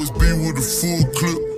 always 0.00 0.10
be 0.12 0.32
with 0.32 0.56
a 0.56 0.62
full 0.62 1.04
clip. 1.12 1.49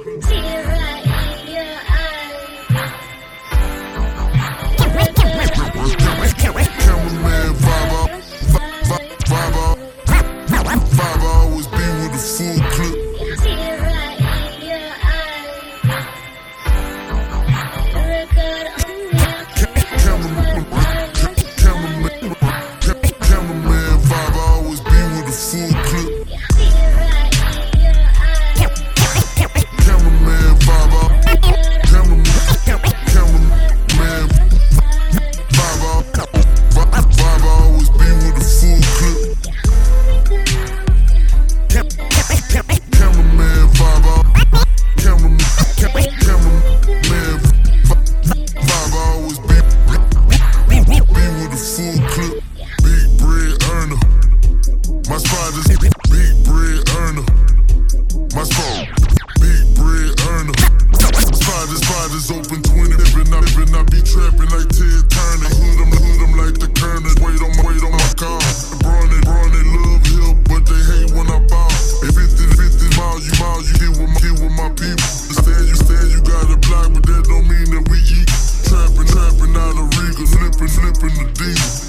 in 81.02 81.08
the 81.14 81.32
demon. 81.34 81.81